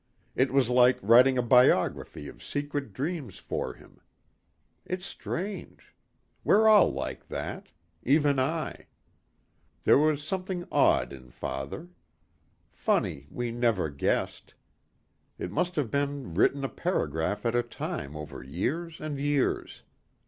It 0.35 0.51
was 0.51 0.67
like 0.67 0.97
writing 1.03 1.37
a 1.37 1.43
biography 1.43 2.27
of 2.27 2.41
secret 2.43 2.91
dreams 2.91 3.37
for 3.37 3.75
him. 3.75 4.01
It's 4.83 5.05
strange. 5.05 5.93
We're 6.43 6.67
all 6.67 6.91
like 6.91 7.27
that. 7.27 7.69
Even 8.01 8.39
I. 8.39 8.87
There 9.83 9.99
was 9.99 10.23
something 10.23 10.67
odd 10.71 11.13
in 11.13 11.29
father. 11.29 11.89
Funny 12.71 13.27
we 13.29 13.51
never 13.51 13.91
guessed. 13.91 14.55
It 15.37 15.51
must 15.51 15.75
have 15.75 15.91
been 15.91 16.33
written 16.33 16.65
a 16.65 16.69
paragraph 16.69 17.45
at 17.45 17.53
a 17.53 17.61
time 17.61 18.15
over 18.17 18.41
years 18.41 18.99
and 18.99 19.19
years. 19.19 19.83